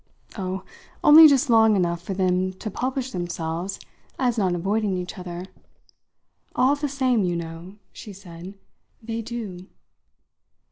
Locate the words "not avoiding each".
4.35-5.15